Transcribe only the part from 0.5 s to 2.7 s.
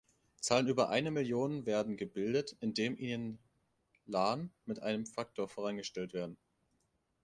über einer Million werden gebildet,